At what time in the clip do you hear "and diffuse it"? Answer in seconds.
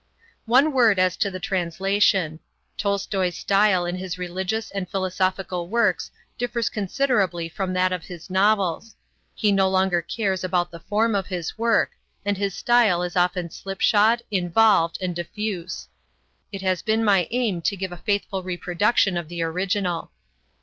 15.03-16.63